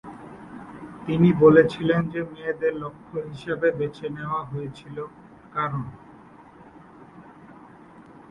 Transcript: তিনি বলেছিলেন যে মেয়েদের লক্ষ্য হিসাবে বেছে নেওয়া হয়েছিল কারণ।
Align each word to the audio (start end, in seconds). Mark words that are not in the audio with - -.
তিনি 1.05 1.29
বলেছিলেন 1.43 2.01
যে 2.09 2.21
মেয়েদের 2.31 2.73
লক্ষ্য 2.83 3.15
হিসাবে 3.29 3.67
বেছে 3.79 4.07
নেওয়া 4.09 4.41
হয়েছিল 4.43 4.97
কারণ। 5.53 5.85